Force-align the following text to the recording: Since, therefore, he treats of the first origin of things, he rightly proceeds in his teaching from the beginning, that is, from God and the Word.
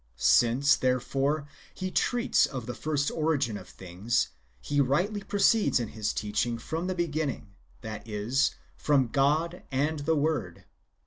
Since, 0.17 0.77
therefore, 0.77 1.47
he 1.75 1.91
treats 1.91 2.47
of 2.47 2.65
the 2.65 2.73
first 2.73 3.11
origin 3.11 3.55
of 3.55 3.69
things, 3.69 4.29
he 4.59 4.81
rightly 4.81 5.21
proceeds 5.21 5.79
in 5.79 5.89
his 5.89 6.11
teaching 6.11 6.57
from 6.57 6.87
the 6.87 6.95
beginning, 6.95 7.53
that 7.81 8.07
is, 8.09 8.55
from 8.75 9.09
God 9.09 9.61
and 9.69 9.99
the 9.99 10.15
Word. 10.15 10.65